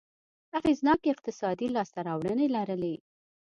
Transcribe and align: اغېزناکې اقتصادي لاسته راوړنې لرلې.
اغېزناکې 0.57 1.09
اقتصادي 1.11 1.67
لاسته 1.75 1.99
راوړنې 2.07 2.47
لرلې. 2.55 2.95